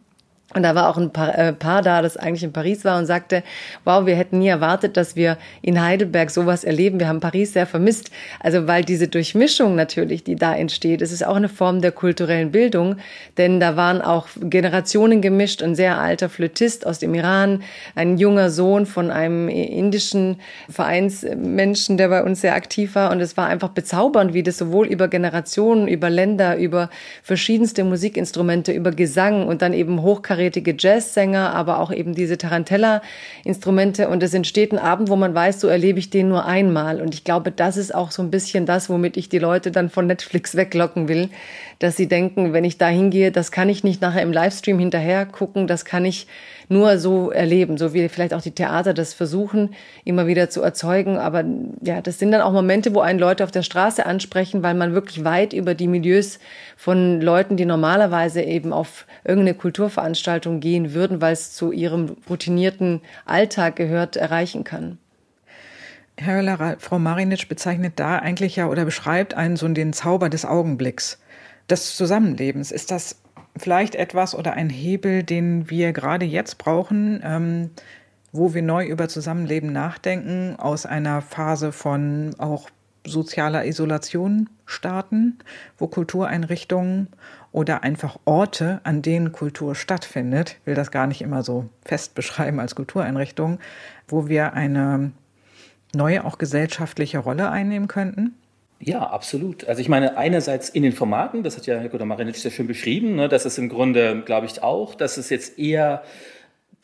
[0.52, 3.06] Und da war auch ein Paar, äh, Paar da, das eigentlich in Paris war und
[3.06, 3.44] sagte,
[3.84, 6.98] wow, wir hätten nie erwartet, dass wir in Heidelberg sowas erleben.
[6.98, 8.10] Wir haben Paris sehr vermisst.
[8.40, 12.50] Also weil diese Durchmischung natürlich, die da entsteht, es ist auch eine Form der kulturellen
[12.50, 12.96] Bildung,
[13.38, 15.62] denn da waren auch Generationen gemischt.
[15.62, 17.62] Ein sehr alter Flötist aus dem Iran,
[17.94, 23.12] ein junger Sohn von einem indischen Vereinsmenschen, der bei uns sehr aktiv war.
[23.12, 26.90] Und es war einfach bezaubernd, wie das sowohl über Generationen, über Länder, über
[27.22, 34.08] verschiedenste Musikinstrumente, über Gesang und dann eben hochkarätig hochkarätige Jazzsänger, aber auch eben diese Tarantella-Instrumente.
[34.08, 37.00] Und es entsteht ein Abend, wo man weiß, so erlebe ich den nur einmal.
[37.00, 39.90] Und ich glaube, das ist auch so ein bisschen das, womit ich die Leute dann
[39.90, 41.28] von Netflix weglocken will,
[41.80, 45.24] dass sie denken, wenn ich da hingehe, das kann ich nicht nachher im Livestream hinterher
[45.26, 46.26] gucken, das kann ich
[46.68, 51.16] nur so erleben, so wie vielleicht auch die Theater das versuchen, immer wieder zu erzeugen.
[51.16, 51.42] Aber
[51.80, 54.92] ja, das sind dann auch Momente, wo einen Leute auf der Straße ansprechen, weil man
[54.92, 56.38] wirklich weit über die Milieus
[56.76, 63.00] von Leuten, die normalerweise eben auf irgendeine Kulturveranstaltung gehen würden, weil es zu ihrem routinierten
[63.24, 64.98] Alltag gehört, erreichen kann.
[66.18, 70.44] Herr Höller, Frau Marinitsch bezeichnet da eigentlich ja oder beschreibt einen so den Zauber des
[70.44, 71.18] Augenblicks,
[71.70, 72.70] des Zusammenlebens.
[72.72, 73.20] Ist das
[73.56, 77.70] vielleicht etwas oder ein Hebel, den wir gerade jetzt brauchen, ähm,
[78.32, 82.68] wo wir neu über Zusammenleben nachdenken, aus einer Phase von auch
[83.04, 85.38] sozialer Isolation starten,
[85.78, 87.08] wo Kultureinrichtungen
[87.52, 92.60] oder einfach Orte, an denen Kultur stattfindet, will das gar nicht immer so fest beschreiben
[92.60, 93.58] als Kultureinrichtung,
[94.06, 95.12] wo wir eine
[95.94, 98.34] neue auch gesellschaftliche Rolle einnehmen könnten?
[98.82, 99.64] Ja, absolut.
[99.66, 103.14] Also ich meine, einerseits in den Formaten, das hat ja Herr Godomarinitsch sehr schön beschrieben,
[103.14, 106.02] ne, das ist im Grunde, glaube ich, auch, dass es jetzt eher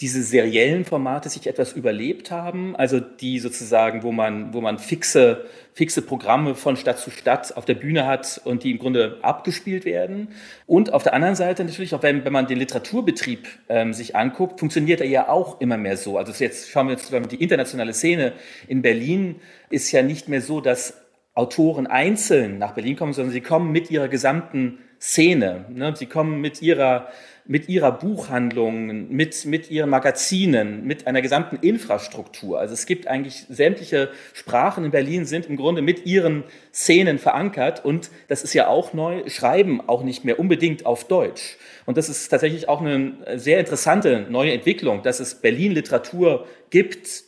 [0.00, 5.46] diese seriellen Formate sich etwas überlebt haben, also die sozusagen, wo man, wo man fixe,
[5.72, 9.86] fixe Programme von Stadt zu Stadt auf der Bühne hat und die im Grunde abgespielt
[9.86, 10.28] werden.
[10.66, 14.60] Und auf der anderen Seite natürlich auch, wenn, wenn man den Literaturbetrieb ähm, sich anguckt,
[14.60, 16.18] funktioniert er ja auch immer mehr so.
[16.18, 18.34] Also jetzt schauen wir jetzt die internationale Szene
[18.68, 19.36] in Berlin
[19.70, 21.05] ist ja nicht mehr so, dass
[21.36, 25.66] Autoren einzeln nach Berlin kommen, sondern sie kommen mit ihrer gesamten Szene.
[25.68, 25.94] Ne?
[25.94, 27.08] Sie kommen mit ihrer
[27.48, 32.58] mit ihrer Buchhandlung, mit, mit ihren Magazinen, mit einer gesamten Infrastruktur.
[32.58, 36.44] Also es gibt eigentlich sämtliche Sprachen in Berlin sind im Grunde mit ihren
[36.74, 41.56] Szenen verankert und das ist ja auch neu, schreiben auch nicht mehr unbedingt auf Deutsch.
[41.84, 47.24] Und das ist tatsächlich auch eine sehr interessante neue Entwicklung, dass es Berlin Literatur gibt,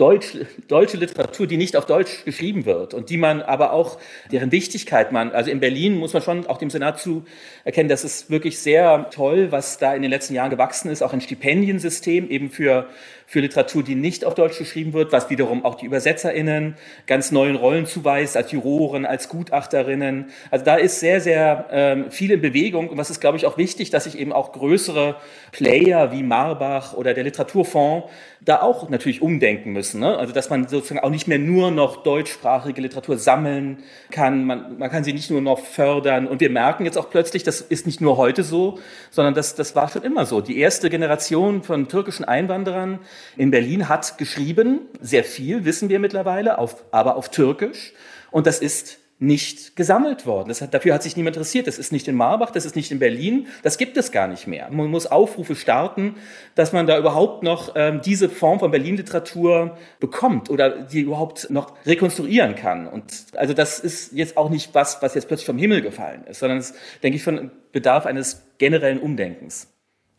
[0.00, 0.34] Deutsch,
[0.66, 3.98] deutsche Literatur, die nicht auf Deutsch geschrieben wird und die man aber auch,
[4.32, 7.26] deren Wichtigkeit man, also in Berlin muss man schon auch dem Senat zu
[7.64, 11.12] erkennen, das ist wirklich sehr toll, was da in den letzten Jahren gewachsen ist, auch
[11.12, 12.88] ein Stipendiensystem eben für
[13.30, 16.74] für Literatur, die nicht auf Deutsch geschrieben wird, was wiederum auch die ÜbersetzerInnen
[17.06, 20.30] ganz neuen Rollen zuweist, als Juroren, als Gutachterinnen.
[20.50, 22.88] Also da ist sehr, sehr ähm, viel in Bewegung.
[22.88, 25.14] Und was ist, glaube ich, auch wichtig, dass sich eben auch größere
[25.52, 28.08] Player wie Marbach oder der Literaturfonds
[28.40, 29.89] da auch natürlich umdenken müssen.
[29.94, 30.16] Ne?
[30.16, 34.44] Also dass man sozusagen auch nicht mehr nur noch deutschsprachige Literatur sammeln kann.
[34.44, 36.26] Man, man kann sie nicht nur noch fördern.
[36.28, 38.78] Und wir merken jetzt auch plötzlich, das ist nicht nur heute so,
[39.10, 40.40] sondern das, das war schon immer so.
[40.40, 43.00] Die erste Generation von türkischen Einwanderern
[43.36, 47.92] in Berlin hat geschrieben, sehr viel wissen wir mittlerweile, auf, aber auf Türkisch.
[48.30, 50.52] Und das ist nicht gesammelt worden.
[50.52, 51.66] Hat, dafür hat sich niemand interessiert.
[51.66, 54.46] Das ist nicht in Marbach, das ist nicht in Berlin, das gibt es gar nicht
[54.46, 54.68] mehr.
[54.70, 56.16] Man muss Aufrufe starten,
[56.54, 61.74] dass man da überhaupt noch ähm, diese Form von Berlin-Literatur bekommt oder die überhaupt noch
[61.84, 62.88] rekonstruieren kann.
[62.88, 63.04] Und
[63.36, 66.58] also das ist jetzt auch nicht was, was jetzt plötzlich vom Himmel gefallen ist, sondern
[66.58, 69.68] es, denke ich, von Bedarf eines generellen Umdenkens.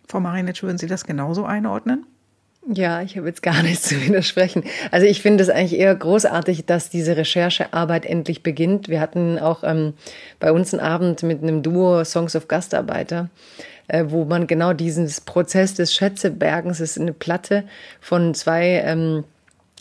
[0.08, 2.06] Frau Marinitsch, würden Sie das genauso einordnen?
[2.68, 4.64] Ja, ich habe jetzt gar nichts zu widersprechen.
[4.92, 8.88] Also ich finde es eigentlich eher großartig, dass diese Recherchearbeit endlich beginnt.
[8.88, 9.94] Wir hatten auch ähm,
[10.40, 13.30] bei uns einen Abend mit einem Duo Songs of Gastarbeiter,
[13.88, 17.64] äh, wo man genau diesen Prozess des Schätzebergens, ist eine Platte
[18.00, 19.24] von zwei ähm,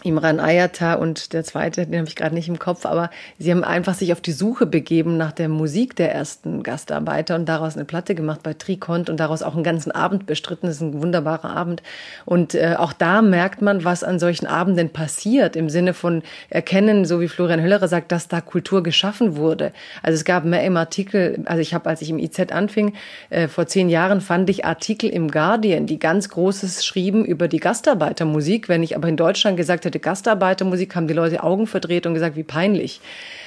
[0.02, 3.64] Imran Ayata und der zweite, den habe ich gerade nicht im Kopf, aber sie haben
[3.64, 7.84] einfach sich auf die Suche begeben nach der Musik der ersten Gastarbeiter und daraus eine
[7.84, 10.66] Platte gemacht bei Tricont und daraus auch einen ganzen Abend bestritten.
[10.66, 11.82] Das ist ein wunderbarer Abend.
[12.24, 17.04] Und äh, auch da merkt man, was an solchen Abenden passiert, im Sinne von erkennen,
[17.04, 19.72] so wie Florian Höllerer sagt, dass da Kultur geschaffen wurde.
[20.02, 22.94] Also es gab mehr im Artikel, also ich habe, als ich im IZ anfing,
[23.28, 27.60] äh, vor zehn Jahren fand ich Artikel im Guardian, die ganz Großes schrieben über die
[27.60, 28.68] Gastarbeitermusik.
[28.68, 32.36] Wenn ich aber in Deutschland gesagt hätte, Gastarbeitermusik, haben die Leute Augen verdreht und gesagt,
[32.36, 33.00] wie peinlich.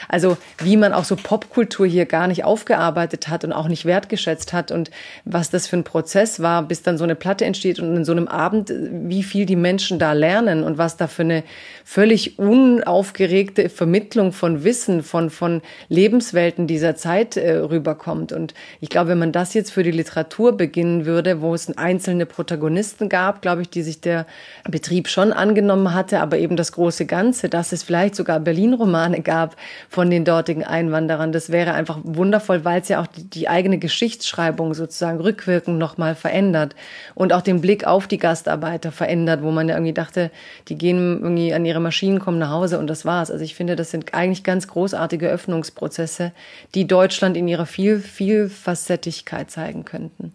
[0.09, 4.53] Also wie man auch so Popkultur hier gar nicht aufgearbeitet hat und auch nicht wertgeschätzt
[4.53, 4.91] hat und
[5.25, 8.11] was das für ein Prozess war, bis dann so eine Platte entsteht und in so
[8.11, 11.43] einem Abend, wie viel die Menschen da lernen und was da für eine
[11.85, 18.31] völlig unaufgeregte Vermittlung von Wissen, von, von Lebenswelten dieser Zeit äh, rüberkommt.
[18.31, 22.25] Und ich glaube, wenn man das jetzt für die Literatur beginnen würde, wo es einzelne
[22.25, 24.25] Protagonisten gab, glaube ich, die sich der
[24.69, 29.55] Betrieb schon angenommen hatte, aber eben das große Ganze, dass es vielleicht sogar Berlin-Romane gab,
[29.89, 31.31] von den dortigen Einwanderern.
[31.31, 36.15] Das wäre einfach wundervoll, weil es ja auch die, die eigene Geschichtsschreibung sozusagen rückwirkend nochmal
[36.15, 36.75] verändert
[37.15, 40.31] und auch den Blick auf die Gastarbeiter verändert, wo man ja irgendwie dachte,
[40.67, 43.31] die gehen irgendwie an ihre Maschinen, kommen nach Hause und das war's.
[43.31, 46.31] Also ich finde, das sind eigentlich ganz großartige Öffnungsprozesse,
[46.75, 50.33] die Deutschland in ihrer viel, Vielfacettigkeit zeigen könnten.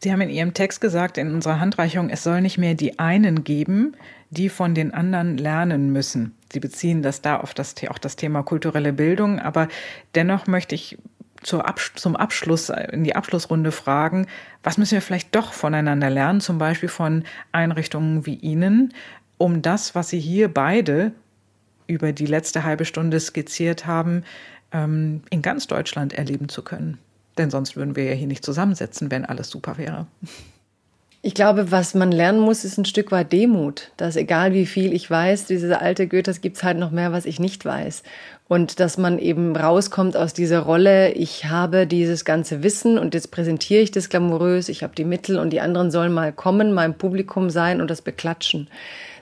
[0.00, 3.44] Sie haben in Ihrem Text gesagt, in unserer Handreichung, es soll nicht mehr die einen
[3.44, 3.96] geben,
[4.30, 6.34] die von den anderen lernen müssen.
[6.52, 9.68] Sie beziehen das da auf das, auch das Thema kulturelle Bildung, aber
[10.14, 10.98] dennoch möchte ich
[11.42, 11.60] zum
[12.16, 14.26] Abschluss, in die Abschlussrunde fragen,
[14.62, 18.94] was müssen wir vielleicht doch voneinander lernen, zum Beispiel von Einrichtungen wie Ihnen,
[19.38, 21.12] um das, was Sie hier beide
[21.86, 24.24] über die letzte halbe Stunde skizziert haben,
[24.72, 26.98] ähm, in ganz Deutschland erleben zu können.
[27.38, 30.06] Denn sonst würden wir ja hier nicht zusammensetzen, wenn alles super wäre.
[31.24, 33.92] Ich glaube, was man lernen muss, ist ein Stück weit Demut.
[33.96, 37.38] Dass egal wie viel ich weiß, diese alte Goethe, gibt's halt noch mehr, was ich
[37.38, 38.02] nicht weiß.
[38.52, 43.30] Und dass man eben rauskommt aus dieser Rolle, ich habe dieses ganze Wissen und jetzt
[43.30, 46.92] präsentiere ich das glamourös, ich habe die Mittel und die anderen sollen mal kommen, im
[46.92, 48.68] Publikum sein und das beklatschen.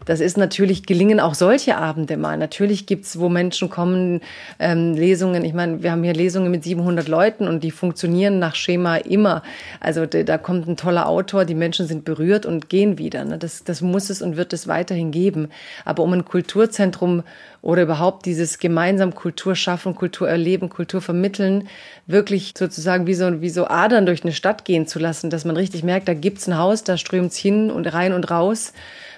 [0.06, 2.36] Das ist natürlich, gelingen auch solche Abende mal.
[2.38, 4.20] Natürlich gibt's, wo Menschen kommen,
[4.58, 5.44] ähm, Lesungen.
[5.44, 9.42] Ich meine, wir haben hier Lesungen mit 700 Leuten und die funktionieren nach Schema immer.
[9.78, 13.24] Also da kommt ein toller Autor, die Menschen sind berührt und gehen wieder.
[13.24, 13.38] Ne?
[13.38, 15.50] Das, das muss es und wird es weiterhin geben.
[15.84, 17.22] Aber um ein Kulturzentrum
[17.62, 21.68] oder überhaupt dieses gemeinsam Kultur schaffen, Kultur erleben, Kultur vermitteln,
[22.06, 25.56] wirklich sozusagen wie so, wie so Adern durch eine Stadt gehen zu lassen, dass man
[25.56, 28.72] richtig merkt, da gibt's ein Haus, da strömt's hin und rein und raus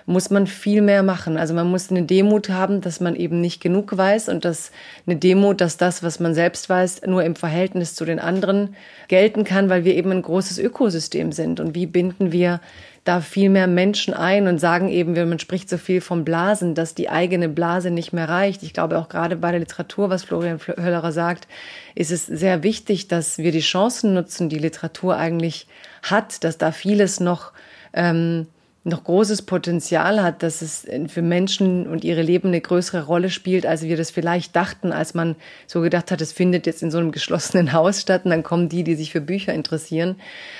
[0.06, 1.36] muss man viel mehr machen.
[1.36, 4.72] Also man muss eine Demut haben, dass man eben nicht genug weiß und dass
[5.06, 8.74] eine Demut, dass das, was man selbst weiß, nur im Verhältnis zu den anderen
[9.08, 11.60] gelten kann, weil wir eben ein großes Ökosystem sind.
[11.60, 12.60] Und wie binden wir
[13.04, 16.76] da viel mehr Menschen ein und sagen eben, wenn man spricht so viel vom Blasen,
[16.76, 18.62] dass die eigene Blase nicht mehr reicht.
[18.62, 21.48] Ich glaube auch gerade bei der Literatur, was Florian Höllerer sagt,
[21.96, 25.66] ist es sehr wichtig, dass wir die Chancen nutzen, die Literatur eigentlich
[26.02, 27.52] hat, dass da vieles noch
[27.92, 28.46] ähm,
[28.84, 33.64] noch großes Potenzial hat, dass es für Menschen und ihre Leben eine größere Rolle spielt,
[33.64, 35.36] als wir das vielleicht dachten, als man
[35.68, 38.68] so gedacht hat, es findet jetzt in so einem geschlossenen Haus statt und dann kommen
[38.68, 40.16] die, die sich für Bücher interessieren.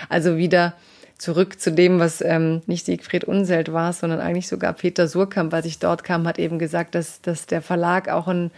[0.09, 0.75] Also wieder
[1.23, 5.67] zurück zu dem, was ähm, nicht Siegfried Unselt war, sondern eigentlich sogar Peter Surkamp, als
[5.67, 8.51] ich dort kam, hat eben gesagt, dass, dass der Verlag auch ein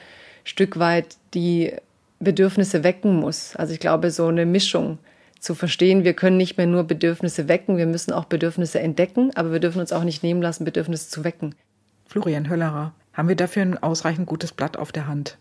[0.45, 1.75] Stück weit die
[2.21, 3.55] Bedürfnisse wecken muss.
[3.55, 4.99] Also ich glaube, so eine Mischung
[5.39, 9.53] zu verstehen, wir können nicht mehr nur Bedürfnisse wecken, wir müssen auch Bedürfnisse entdecken, aber
[9.53, 11.55] wir dürfen uns auch nicht nehmen lassen, Bedürfnisse zu wecken.
[12.07, 15.37] Florian Höllerer, haben wir dafür ein ausreichend gutes Blatt auf der Hand?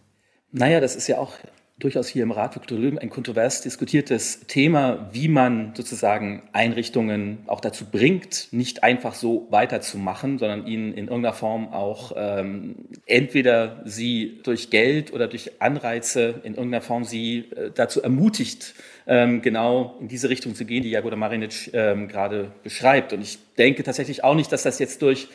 [0.52, 1.36] Naja, das ist ja auch
[1.80, 7.62] durchaus hier im Rat für Kulturleben ein kontrovers diskutiertes Thema, wie man sozusagen Einrichtungen auch
[7.62, 12.76] dazu bringt, nicht einfach so weiterzumachen, sondern ihnen in irgendeiner Form auch ähm,
[13.08, 18.76] entweder sie durch Geld oder durch Anreize in irgendeiner Form sie äh, dazu ermutigt,
[19.08, 23.14] ähm, genau in diese Richtung zu gehen, die Jagoda Marinic ähm, gerade beschreibt.
[23.14, 25.28] Und ich denke tatsächlich auch nicht, dass das jetzt durch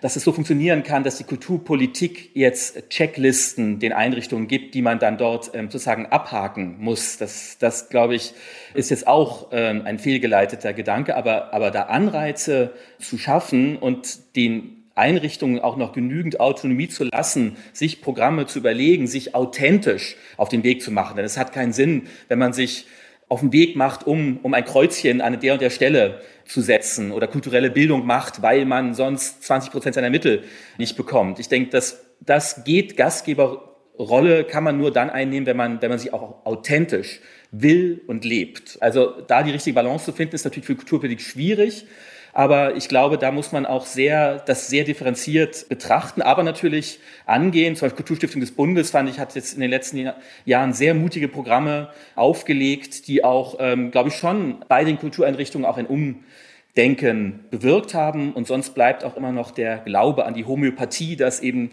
[0.00, 4.98] dass es so funktionieren kann, dass die Kulturpolitik jetzt Checklisten den Einrichtungen gibt, die man
[4.98, 7.18] dann dort ähm, sozusagen abhaken muss.
[7.18, 8.32] Das, das glaube ich,
[8.74, 14.76] ist jetzt auch ähm, ein fehlgeleiteter Gedanke, aber, aber da Anreize zu schaffen und den
[14.94, 20.62] Einrichtungen auch noch genügend Autonomie zu lassen, sich Programme zu überlegen, sich authentisch auf den
[20.62, 21.16] Weg zu machen.
[21.16, 22.86] Denn es hat keinen Sinn, wenn man sich
[23.28, 27.12] auf den Weg macht, um, um ein Kreuzchen an der und der Stelle zu setzen
[27.12, 30.42] oder kulturelle Bildung macht, weil man sonst 20 Prozent seiner Mittel
[30.78, 31.38] nicht bekommt.
[31.38, 35.98] Ich denke, dass das geht, Gastgeberrolle kann man nur dann einnehmen, wenn man, wenn man
[35.98, 37.20] sie auch authentisch
[37.52, 38.78] will und lebt.
[38.80, 41.86] Also da die richtige Balance zu finden, ist natürlich für Kulturpolitik schwierig.
[42.32, 47.74] Aber ich glaube, da muss man auch sehr, das sehr differenziert betrachten, aber natürlich angehen.
[47.74, 50.12] Zum Beispiel Kulturstiftung des Bundes fand ich, hat jetzt in den letzten
[50.44, 55.76] Jahren sehr mutige Programme aufgelegt, die auch, ähm, glaube ich, schon bei den Kultureinrichtungen auch
[55.76, 58.32] ein Umdenken bewirkt haben.
[58.32, 61.72] Und sonst bleibt auch immer noch der Glaube an die Homöopathie, dass eben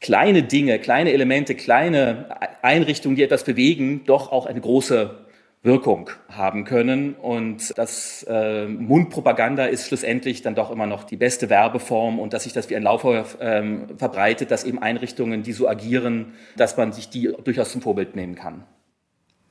[0.00, 2.26] kleine Dinge, kleine Elemente, kleine
[2.60, 5.23] Einrichtungen, die etwas bewegen, doch auch eine große
[5.64, 7.14] Wirkung haben können.
[7.14, 12.44] Und das äh, Mundpropaganda ist schlussendlich dann doch immer noch die beste Werbeform und dass
[12.44, 16.92] sich das wie ein Lauffeuer ähm, verbreitet, dass eben Einrichtungen, die so agieren, dass man
[16.92, 18.64] sich die durchaus zum Vorbild nehmen kann.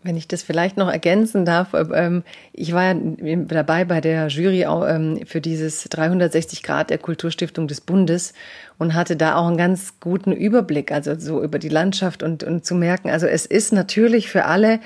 [0.03, 2.95] Wenn ich das vielleicht noch ergänzen darf, äh, ähm, ich war ja
[3.47, 8.33] dabei bei der Jury ähm, für dieses 360 Grad der Kulturstiftung des Bundes
[8.77, 12.65] und hatte da auch einen ganz guten Überblick, also so über die Landschaft und, und
[12.65, 14.79] zu merken, also es ist natürlich für alle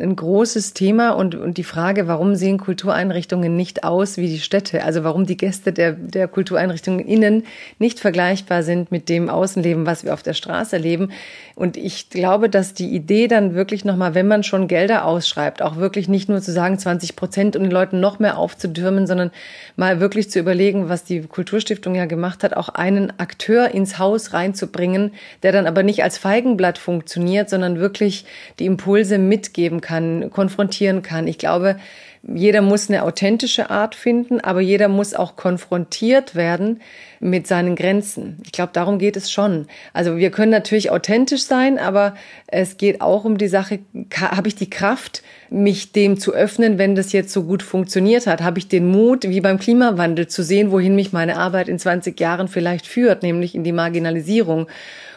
[0.00, 4.84] ein großes Thema und, und die Frage, warum sehen Kultureinrichtungen nicht aus wie die Städte?
[4.84, 7.44] Also warum die Gäste der, der Kultureinrichtungen innen
[7.78, 11.10] nicht vergleichbar sind mit dem Außenleben, was wir auf der Straße erleben.
[11.54, 15.76] Und ich glaube, dass die Idee dann wirklich nochmal, wenn man schon Gelder ausschreibt, auch
[15.76, 19.30] wirklich nicht nur zu sagen 20 Prozent und den Leuten noch mehr aufzudürmen, sondern
[19.76, 24.34] mal wirklich zu überlegen, was die Kulturstiftung ja gemacht hat, auch einen Akteur ins Haus
[24.34, 28.26] reinzubringen, der dann aber nicht als Feigenblatt funktioniert, sondern wirklich
[28.58, 31.26] die Impulse mitgeben kann, konfrontieren kann.
[31.26, 31.76] Ich glaube,
[32.24, 36.80] jeder muss eine authentische Art finden, aber jeder muss auch konfrontiert werden
[37.18, 38.40] mit seinen Grenzen.
[38.44, 39.66] Ich glaube, darum geht es schon.
[39.92, 42.14] Also wir können natürlich authentisch sein, aber
[42.46, 43.80] es geht auch um die Sache,
[44.14, 48.40] habe ich die Kraft, mich dem zu öffnen, wenn das jetzt so gut funktioniert hat?
[48.40, 52.18] Habe ich den Mut, wie beim Klimawandel, zu sehen, wohin mich meine Arbeit in 20
[52.18, 54.68] Jahren vielleicht führt, nämlich in die Marginalisierung?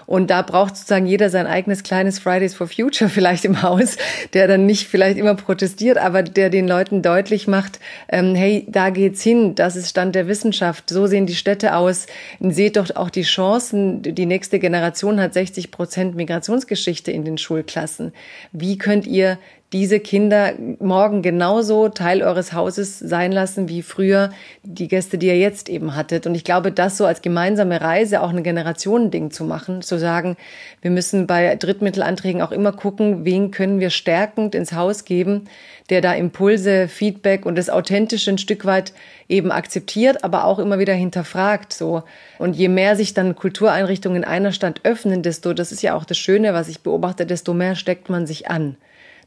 [0.06, 3.98] Und da braucht sozusagen jeder sein eigenes kleines Fridays for Future vielleicht im Haus,
[4.34, 8.90] der dann nicht vielleicht immer protestiert, aber der den Leuten deutlich macht, ähm, hey, da
[8.90, 12.08] geht's hin, das ist Stand der Wissenschaft, so sehen die Städte aus.
[12.40, 18.14] Seht doch auch die Chancen, die nächste Generation hat 60 Prozent Migrationsgeschichte in den Schulklassen.
[18.52, 19.38] Wie könnt ihr
[19.74, 24.30] diese Kinder morgen genauso Teil eures Hauses sein lassen wie früher
[24.64, 26.28] die Gäste, die ihr jetzt eben hattet.
[26.28, 30.38] Und ich glaube, das so als gemeinsame Reise auch ein Generationending zu machen, zu sagen,
[30.82, 35.46] wir müssen bei Drittmittelanträgen auch immer gucken, wen können wir stärkend ins Haus geben,
[35.90, 38.94] der da Impulse, Feedback und das Authentische ein Stück weit
[39.28, 42.04] eben akzeptiert, aber auch immer wieder hinterfragt, so.
[42.38, 46.06] Und je mehr sich dann Kultureinrichtungen in einer Stadt öffnen, desto, das ist ja auch
[46.06, 48.78] das Schöne, was ich beobachte, desto mehr steckt man sich an.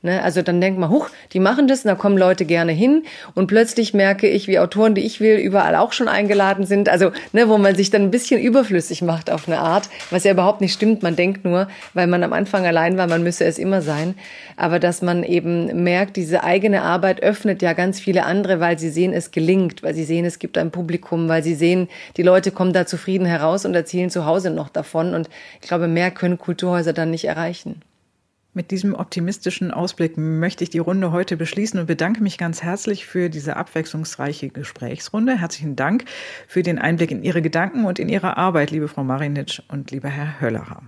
[0.02, 0.22] Ne?
[0.22, 3.02] Also dann denkt man, huch, die machen das, und da kommen Leute gerne hin
[3.34, 6.88] und plötzlich merke ich, wie Autoren, die ich will, überall auch schon eingeladen sind.
[6.88, 10.32] Also ne, wo man sich dann ein bisschen überflüssig macht auf eine Art, was ja
[10.32, 11.02] überhaupt nicht stimmt.
[11.02, 14.14] Man denkt nur, weil man am Anfang allein war, man müsse es immer sein.
[14.56, 18.90] Aber dass man eben merkt, diese eigene Arbeit öffnet ja ganz viele andere, weil sie
[18.90, 22.52] sehen, es gelingt, weil sie sehen, es gibt ein Publikum, weil sie sehen, die Leute
[22.52, 25.14] kommen da zufrieden heraus und erzählen zu Hause noch davon.
[25.14, 25.28] Und
[25.61, 27.82] ich glaube, mehr können Kulturhäuser dann nicht erreichen.
[28.59, 33.07] Mit diesem optimistischen Ausblick möchte ich die Runde heute beschließen und bedanke mich ganz herzlich
[33.07, 35.38] für diese abwechslungsreiche Gesprächsrunde.
[35.38, 36.07] Herzlichen Dank
[36.49, 40.09] für den Einblick in Ihre Gedanken und in Ihre Arbeit, liebe Frau Marinitsch und lieber
[40.09, 40.83] Herr Höllerer.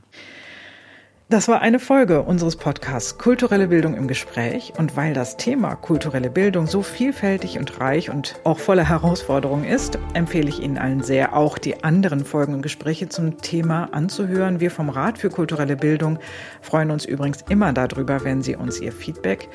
[1.30, 4.72] Das war eine Folge unseres Podcasts Kulturelle Bildung im Gespräch.
[4.76, 9.96] Und weil das Thema kulturelle Bildung so vielfältig und reich und auch voller Herausforderungen ist,
[10.12, 14.58] empfehle ich Ihnen allen sehr, auch die anderen Folgen und Gespräche zum Thema anzuhören.
[14.58, 16.18] Wir vom Rat für kulturelle Bildung
[16.62, 19.48] freuen uns übrigens immer darüber, wenn Sie uns Ihr Feedback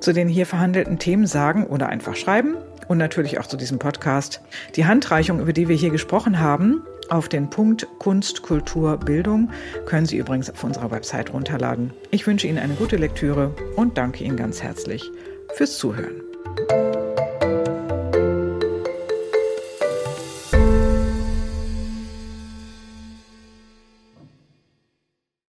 [0.00, 2.56] zu den hier verhandelten Themen sagen oder einfach schreiben.
[2.88, 4.42] Und natürlich auch zu diesem Podcast.
[4.76, 6.82] Die Handreichung, über die wir hier gesprochen haben,
[7.12, 9.50] auf den Punkt Kunst, Kultur, Bildung
[9.86, 11.92] können Sie übrigens auf unserer Website runterladen.
[12.10, 15.10] Ich wünsche Ihnen eine gute Lektüre und danke Ihnen ganz herzlich
[15.54, 16.22] fürs Zuhören.